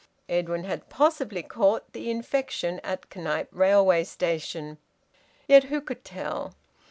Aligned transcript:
Edwin 0.27 0.63
had 0.63 0.89
possibly 0.89 1.43
caught 1.43 1.93
the 1.93 2.09
infection 2.09 2.79
at 2.83 3.15
Knype 3.15 3.49
Railway 3.51 4.03
Station: 4.03 4.79
yet 5.47 5.65
who 5.65 5.79
could 5.79 6.03
tell? 6.03 6.55